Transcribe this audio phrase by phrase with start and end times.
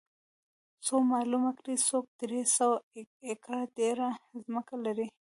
[0.85, 2.77] څو معلومه کړي څوک درې سوه
[3.27, 4.07] ایکره ډېره
[4.43, 5.07] ځمکه لري